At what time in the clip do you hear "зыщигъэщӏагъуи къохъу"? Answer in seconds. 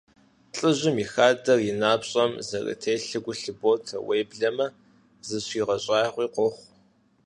5.27-6.67